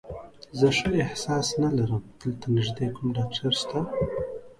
[0.59, 3.79] زه ښه احساس نه لرم، دلته نږدې کوم ډاکټر شته؟